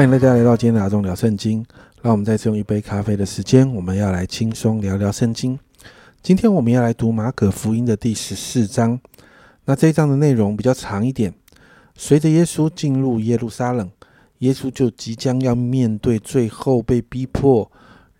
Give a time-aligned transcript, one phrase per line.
[0.00, 1.62] 欢迎大家来到今天的阿忠聊圣经。
[2.00, 5.58] 让我们再次用一杯咖啡的时间，我们要来轻松聊聊圣经。
[6.22, 8.98] 今天我们要来读马可福音的第十四章。
[9.66, 11.34] 那这一章的内容比较长一点。
[11.94, 13.90] 随着耶稣进入耶路撒冷，
[14.38, 17.70] 耶稣就即将要面对最后被逼迫，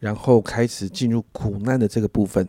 [0.00, 2.46] 然后开始进入苦难的这个部分。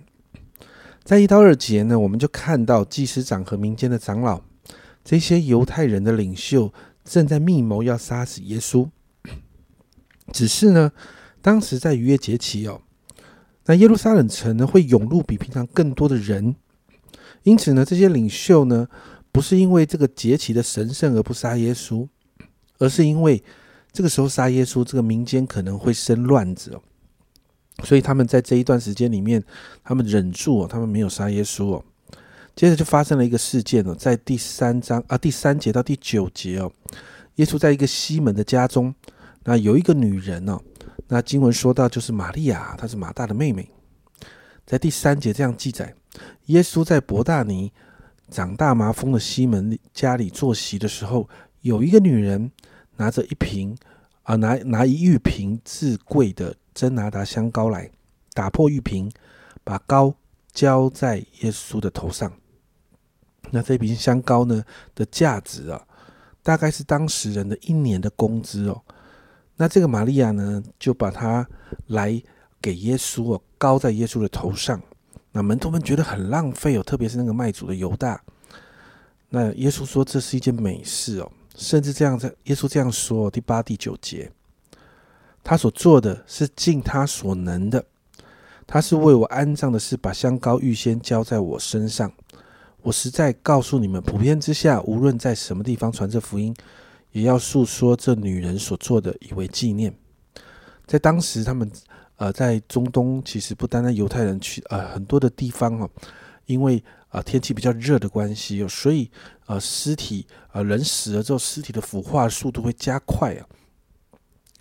[1.06, 4.42] 在一到二节呢，我们就看到祭司长和民间的长老，
[5.06, 6.74] 这些犹太人的领袖
[7.06, 8.90] 正在密谋要杀死耶稣。
[10.32, 10.92] 只是呢，
[11.42, 12.82] 当时在逾越节期哦，
[13.66, 16.56] 那耶路撒冷城呢会涌入比平常更多的人，
[17.44, 18.88] 因此呢，这些领袖呢
[19.32, 22.08] 不是因为这个节期的神圣而不杀耶稣，
[22.80, 23.44] 而是因为
[23.92, 26.82] 这个时候杀耶稣，这个民间可能会生乱子哦，
[27.84, 29.44] 所以他们在这一段时间里面，
[29.84, 31.84] 他们忍住哦，他们没有杀耶稣哦。
[32.56, 36.72] 接着就发生了一个事件哦，在第三章啊第三节到第九节哦，
[37.36, 38.94] 耶稣在一个西门的家中。
[39.44, 40.60] 那有一个女人哦，
[41.08, 43.70] 那经文说到就是玛利亚，她是马大的妹妹，
[44.66, 45.96] 在第三节这样记载：
[46.46, 47.72] 耶稣在伯大尼
[48.30, 51.28] 长大麻风的西门家里坐席的时候，
[51.62, 52.52] 有一个女人
[52.98, 53.76] 拿着一瓶
[54.24, 57.90] 啊拿拿一玉瓶至贵的真拿达香膏来，
[58.34, 59.12] 打破玉瓶，
[59.64, 60.14] 把膏
[60.54, 62.32] 浇在耶稣的头上。
[63.50, 65.86] 那这瓶香膏呢的价值啊，
[66.44, 68.82] 大概是当时人的一年的工资哦。
[69.62, 71.48] 那这个玛利亚呢，就把它
[71.86, 72.20] 来
[72.60, 74.82] 给耶稣哦，高在耶稣的头上。
[75.32, 78.20] 那门徒们觉得很浪费哦，特别是那个卖主的犹大。
[79.30, 84.32] 那耶稣说这是一件美事哦，甚至这样在耶稣这样说第八、第九节，
[85.44, 87.86] 他所做的是尽他所能的，
[88.66, 92.12] 他是为我安葬的事，把香膏预先浇在我身上。
[92.82, 96.52] 我实在告诉你们，普遍之下，无论在什么地方传这福音。
[97.12, 99.94] 也要诉说这女人所做的，以为纪念。
[100.86, 101.70] 在当时，他们
[102.16, 105.90] 呃，在中东，其实不单单犹太人去，呃，很多的地方哦，
[106.46, 109.10] 因为啊天气比较热的关系哦，所以
[109.46, 113.48] 呃尸体呃人死了之后，尸体的腐化速度会加快啊。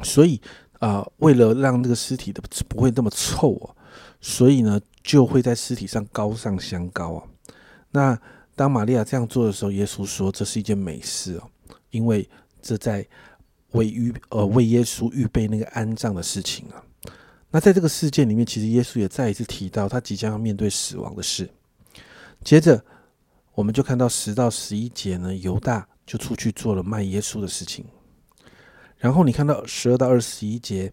[0.03, 0.41] 所以
[0.78, 3.77] 啊，为了让那个尸体的不会那么臭哦，
[4.21, 7.27] 所以呢，就会在尸体上高上香膏啊。
[7.91, 8.19] 那
[8.56, 11.50] 当玛利亚这样做的时候，耶稣说这是一件美事哦。
[11.91, 12.28] 因为
[12.62, 13.06] 这在
[13.72, 16.82] 为预呃为耶稣预备那个安葬的事情啊，
[17.50, 21.48] 那在这个事件里面，其实耶稣也再一次提到他即将要面对死亡的事。
[22.43, 22.82] 接着，
[23.54, 27.84] 我们就看到十到十一节呢，犹大就出去做了卖耶稣的事情。
[28.97, 30.92] 然后你看到十二到二十一节，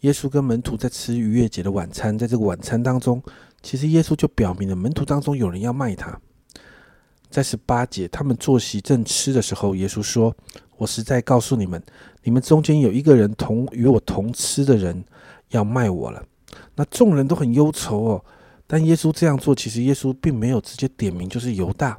[0.00, 3.22] 耶稣跟门徒在吃逾越节的晚餐，在这个晚餐当中，
[3.62, 6.20] 其实耶稣就表明了门徒当中有人要卖他。
[7.30, 10.34] 在十八节，他们坐席正吃的时候，耶稣说
[10.78, 11.82] ：“我实在告诉你们，
[12.22, 15.04] 你们中间有一个人同与我同吃的人
[15.50, 16.24] 要卖我了。”
[16.74, 18.24] 那众人都很忧愁哦。
[18.66, 21.98] 但耶稣这样做，其实耶稣并没有直接点名，就是犹大，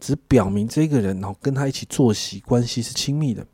[0.00, 3.46] 只表明这个人哦跟他一起坐席，关系是亲密的。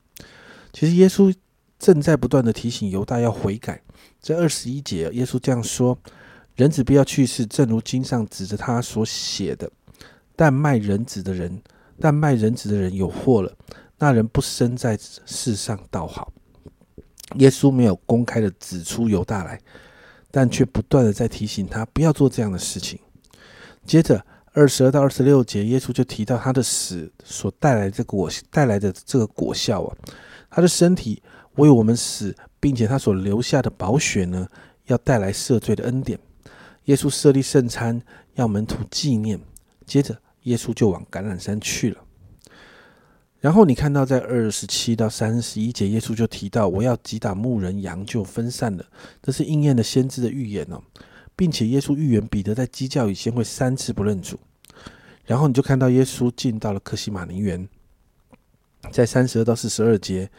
[0.72, 1.34] 其实耶稣
[1.78, 3.80] 正在不断的提醒犹大要悔改。
[4.20, 5.96] 在二十一节，耶稣这样说
[6.56, 9.70] ：“人子必要去世，正如经上指着他所写的。”
[10.40, 11.60] 但卖人子的人，
[12.00, 13.54] 但卖人子的人有祸了。
[13.98, 16.32] 那人不生在世上，倒好。
[17.34, 19.60] 耶稣没有公开的指出犹大来，
[20.30, 22.98] 但却不断的在提醒他不要做这样的事情。
[23.84, 24.24] 接着
[24.54, 29.94] 二十二到二十六节，耶稣就提到他的死所带来的果带来的这个果效啊，
[30.48, 31.22] 他的身体
[31.56, 34.48] 为我们死，并且他所留下的宝血呢，
[34.86, 36.18] 要带来赦罪的恩典。
[36.86, 38.00] 耶稣设立圣餐，
[38.36, 39.38] 要门徒纪念。
[39.84, 40.18] 接着。
[40.42, 41.98] 耶稣就往橄榄山去了。
[43.40, 48.84] 然后你看到，在二十七到三十一节，耶稣就提到：“我要击打牧人，羊就分散了。”
[49.22, 50.82] 这是应验的先知的预言哦，
[51.34, 54.38] 并且耶稣预言彼得在鸡叫以前会三次不认主。
[55.24, 57.66] 然后你就看到耶稣进到了克西马尼园，
[58.92, 60.30] 在三十二到四十二节，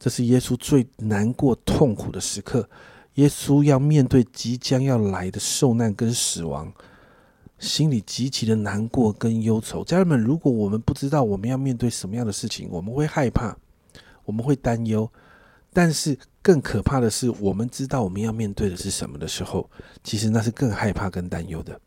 [0.00, 2.68] 这是耶稣最难过、痛苦的时刻。
[3.14, 6.72] 耶稣要面对即将要来的受难跟死亡。
[7.62, 13.56] 心里极其的难过跟忧愁，家人们，如果我们不知道我们要面对什么样的事情，我们会害怕，
[14.24, 15.08] 我们会担忧。
[15.72, 19.70] 但是更可怕的是，我们知道我们要面对的是什么的时候，
[20.02, 21.80] 其实那是更害怕跟担忧的。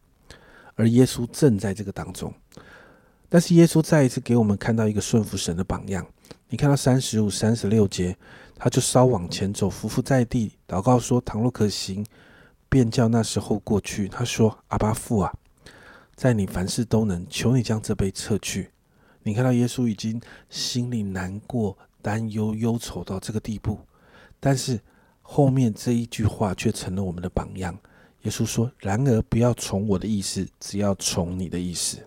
[0.75, 2.33] 而耶稣正在这个当中，
[3.27, 6.07] 但是耶稣再一次给我们看到一个顺服神的榜样。
[6.48, 8.16] 你看到三十五、三十六节，
[8.56, 12.06] 他就稍往前走，伏伏在地，祷告说：“倘若可行，
[12.69, 15.33] 便叫那时候过去。”他说：“阿巴父啊。”
[16.16, 18.70] 在你凡事都能，求你将这杯撤去。
[19.24, 23.80] 你看到耶稣已经心里难过、担忧、忧愁到这个地步，
[24.40, 24.80] 但是
[25.22, 27.78] 后面这一句话却成了我们的榜样。
[28.22, 31.98] 耶稣说：“然而不要从我的意思，只要从你的意思。”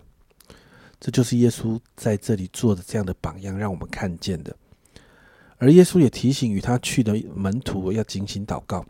[0.99, 4.53] 这就是耶稣在这里做的这样的榜样，让我们看见的。
[5.57, 8.85] 而耶稣也提醒与他去的门徒要警醒祷告。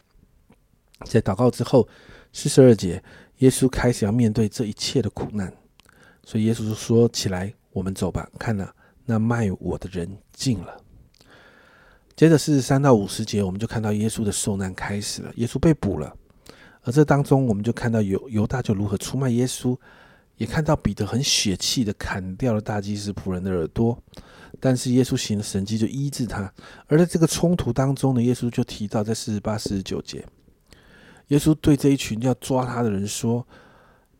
[1.05, 1.87] 在祷告之后，
[2.33, 3.03] 四十二节，
[3.39, 5.51] 耶稣开始要面对这一切的苦难，
[6.23, 8.29] 所以耶稣就说：“起来，我们走吧。
[8.39, 8.73] 看了，
[9.05, 10.77] 那卖我的人进了。”
[12.15, 15.31] 接着四十三到五十节，我们就看到耶稣的受难开始了。
[15.35, 16.15] 耶稣被捕了，
[16.83, 19.77] 而这当中，我们就看到犹犹大就如何出卖耶稣。
[20.35, 24.01] 也看到彼得很血气的砍掉了大祭司仆人的耳朵，
[24.57, 26.49] 但是耶稣行了神迹就医治他。
[26.87, 30.25] 而在这个冲突当中呢，耶稣就提到在四十八、四十九节，
[31.29, 33.45] 耶稣对这一群要抓他的人说：“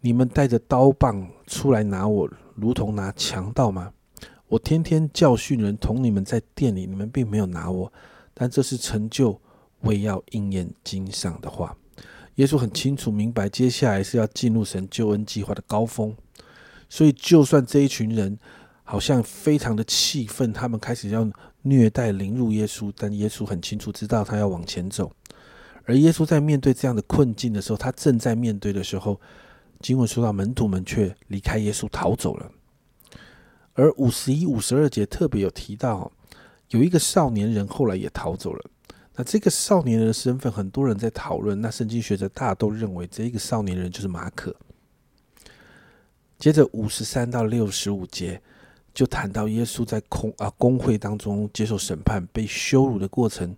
[0.01, 3.91] 你们带着刀棒出来拿我，如同拿强盗吗？
[4.47, 7.91] 我天天教训人，同你们在店里，你们并没有拿我，
[8.33, 9.39] 但这是成就
[9.81, 11.75] 为要应验经上的话。”
[12.35, 16.15] 耶稣很清楚明白，接下来是要进入神救恩计划的高峰，
[16.87, 18.39] 所以就算这一群人
[18.83, 21.29] 好像非常的气愤，他们开始要
[21.63, 25.11] 虐待凌辱耶稣，但耶稣很清楚知道他要往前走。
[25.89, 29.19] 而耶稣在面对这样的困境的时候，他正在面对的时候，
[29.79, 32.51] 经文说到门徒们却离开耶稣逃走了。
[33.73, 36.11] 而五十一、五十二节特别有提到，
[36.69, 38.63] 有一个少年人后来也逃走了。
[39.15, 41.59] 那这个少年人的身份，很多人在讨论。
[41.59, 44.55] 那圣经学者大都认为，这个少年人就是马可。
[46.37, 48.39] 接着五十三到六十五节，
[48.93, 53.57] 就谈到耶稣在空啊公会当中接受审判、被羞辱的过程。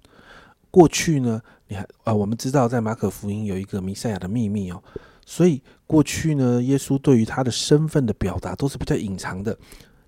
[0.71, 1.41] 过去呢，
[1.71, 4.83] 你还啊，我们知道在马可福音有一个弥赛亚的秘密哦，
[5.25, 9.57] 所以过去呢，耶稣对于他的身份的表达都是比较隐藏的。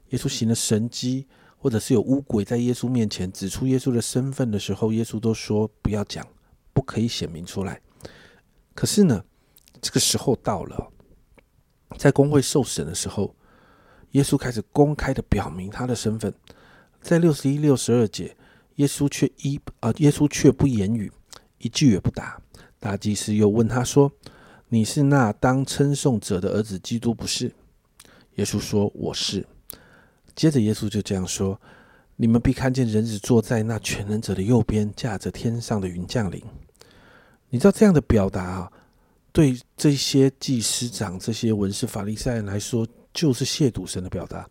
[0.09, 1.25] 耶稣行了神迹。
[1.63, 6.27] 或者是有乌鬼在耶稣面前指出耶稣的身份的时候，耶稣都说不要讲，
[6.73, 7.79] 不可以显明出来。
[8.75, 9.23] 可是呢，
[9.81, 10.91] 这个时候到了，
[11.97, 13.33] 在公会受审的时候，
[14.11, 16.33] 耶稣开始公开的表明他的身份。
[17.01, 18.35] 在六十一、六十二节，
[18.75, 21.09] 耶稣却一啊，耶稣却不言语，
[21.63, 22.39] 一句也不答。
[22.79, 24.11] 大祭司又问他说
[24.69, 27.51] ：“你是那当称颂者的儿子基督不是？”
[28.35, 29.45] 耶稣说：“我是。”
[30.35, 31.59] 接着，耶稣就这样说
[32.17, 36.43] ：“你们必看见人子坐在那全能者的右边，驾着天上的云降临。”
[37.49, 38.71] 你知道这样的表达啊，
[39.31, 44.49] 对这些祭司长、这些文士、法利赛人来说，就是亵渎神的表达。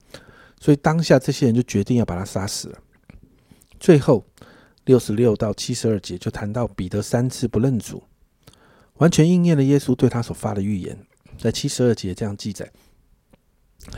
[0.61, 2.79] 所以当下这些人就决定要把他杀死了。
[3.81, 4.25] 最后，
[4.84, 8.02] 六十六到七十二节就谈到彼得三次不认主，
[8.94, 10.99] 完全应验了耶稣对他所发的预言。
[11.38, 12.70] 在七十二节这样记载：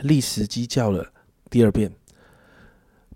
[0.03, 1.11] 历时鸡叫了。
[1.49, 1.91] 第二遍，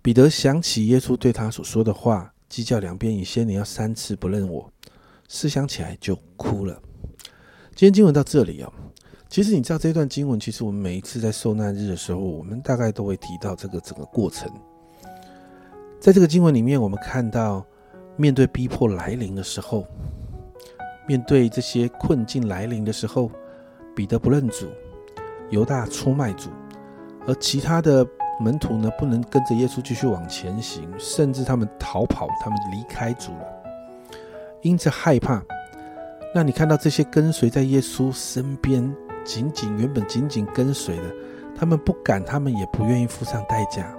[0.02, 4.72] 彼得想起耶稣对他所说的话：“鸡叫两遍以先，你要三次不认我。”
[5.28, 6.80] 思想起来就哭了。
[7.74, 8.72] 今天经文到这里啊，
[9.28, 14.50] 其实你知道这段经文，其实我们每一次在受难日的时候，我们大概都会提到这个整个过程。
[16.00, 17.64] 在这个经文里面，我们看到
[18.16, 19.86] 面对逼迫来临的时候，
[21.06, 23.30] 面对这些困境来临的时候，
[23.94, 24.66] 彼得不认主，
[25.50, 26.50] 犹大出卖主，
[27.26, 28.06] 而其他的。
[28.42, 33.44] 门徒呢，不能跟着耶稣继续往前行，甚至他们逃跑，他们离开主了，
[34.62, 35.44] 因此害怕。
[36.34, 38.82] 那你看到这些跟随在耶稣身边，
[39.24, 41.02] 紧紧原本紧紧跟随的，
[41.54, 43.94] 他们不敢，他们也不愿意付上代价。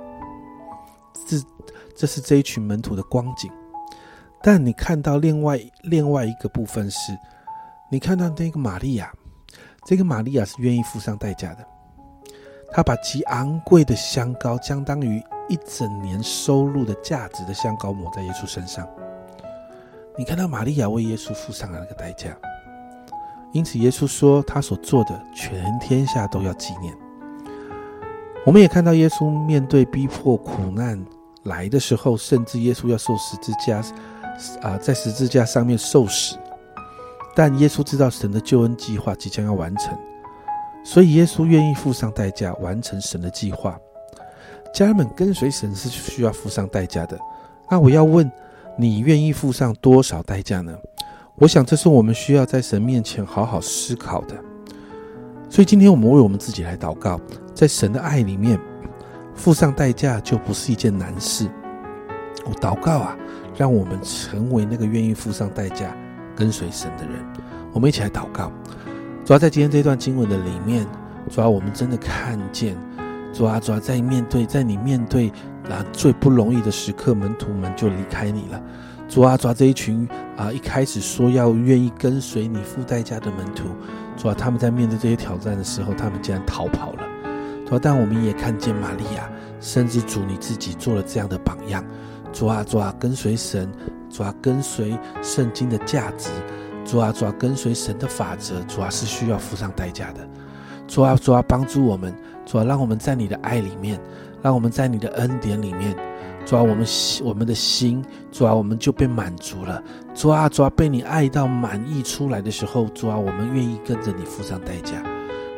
[1.27, 1.37] 这
[1.95, 3.51] 这是这一群门徒的光景。
[4.41, 7.11] 但你看到另外另外一个部分是，
[7.91, 9.11] 你看到那个玛利亚，
[9.85, 11.67] 这个玛利亚是愿意付上代价的。
[12.73, 18.87] 他把极昂贵的香膏，相当于一整年收入的价值的香膏抹在耶稣身上。
[20.17, 22.35] 你看到玛利亚为耶稣付上了那个代价，
[23.51, 26.95] 因此耶稣说他所做的，全天下都要纪念。
[28.43, 30.99] 我们也看到耶稣面对逼迫苦难
[31.43, 33.83] 来的时候，甚至耶稣要受十字架，
[34.61, 36.35] 啊，在十字架上面受死，
[37.35, 39.95] 但耶稣知道神的救恩计划即将要完成。
[40.83, 43.79] 所以，耶稣愿意付上代价完成神的计划。
[44.73, 47.19] 家人们跟随神是需要付上代价的。
[47.69, 48.29] 那我要问，
[48.75, 50.75] 你愿意付上多少代价呢？
[51.35, 54.35] 我想，这是我们需要在神面前好好思考的。
[55.51, 57.19] 所以，今天我们为我们自己来祷告，
[57.53, 58.57] 在神的爱里面，
[59.35, 61.45] 付上代价就不是一件难事。
[62.45, 63.17] 我祷告啊，
[63.57, 65.93] 让我们成为那个愿意付上代价
[66.37, 67.15] 跟随神的人。
[67.73, 68.49] 我们一起来祷告。
[69.25, 70.87] 主要在今天这段经文的里面，
[71.29, 72.73] 主要我们真的看见，
[73.33, 75.27] 主啊，主要在面对，在你面对
[75.69, 78.63] 啊最不容易的时刻，门徒们就离开你了。
[79.09, 83.65] 主啊，抓这一群啊，一开始说要愿意跟随你付代价的门徒，
[84.17, 87.03] 主啊，他们在面对这些挑战的时候，他们竟然逃跑了。
[87.65, 91.83] 主啊，但我们也看见玛利亚，甚至主你自己做了这样的榜样。
[92.33, 93.71] 主啊，主啊，跟随神，
[94.09, 96.29] 主啊，跟随圣经的价值，
[96.85, 100.27] 主啊，主啊，跟随神的法则，主啊，是需要付上代价的。
[100.87, 102.13] 主啊，主啊，帮助我们，
[102.45, 103.99] 主啊，让我们在你的爱里面，
[104.41, 105.95] 让我们在你的恩典里面。
[106.51, 109.81] 主啊，我们心，我们的心，主啊，我们就被满足了。
[110.13, 115.01] 主啊，主啊，被你爱到满意出来的时候，主啊，我们愿意跟着你付上代价。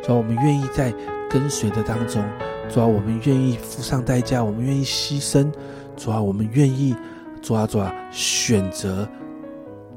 [0.04, 0.94] 主啊，我们愿意在
[1.28, 2.24] 跟随的当中，
[2.70, 5.52] 主啊，我们愿意付上代价，我们愿意牺牲。
[5.98, 6.96] 主啊，我们愿意，
[7.42, 9.10] 主啊，主啊，选择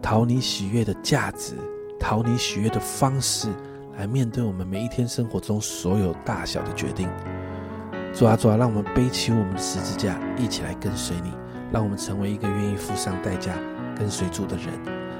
[0.00, 1.52] 讨你喜悦的价值，
[2.00, 3.48] 讨你喜悦的方式，
[3.98, 7.06] 来面对我们每一天生活中所有大小的决定。
[8.16, 11.34] 主啊，主啊，让我们背起我们的十字架，一起来跟随你，
[11.70, 13.52] 让我们成为一个愿意付上代价
[13.94, 14.68] 跟随主的人。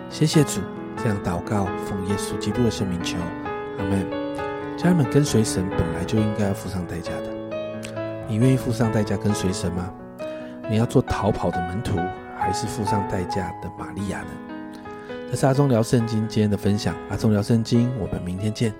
[0.09, 0.63] 谢谢主，
[0.97, 3.19] 这样祷告，奉耶稣基督的圣名求，
[3.79, 4.07] 阿门。
[4.79, 8.25] 家人们，跟随神本来就应该要付上代价的。
[8.27, 9.93] 你愿意付上代价跟随神吗？
[10.71, 11.99] 你要做逃跑的门徒，
[12.39, 14.29] 还是付上代价的玛利亚呢？
[15.31, 18.73] 这是阿忠聊圣经今天的分享，阿忠聊圣经，我们明天见。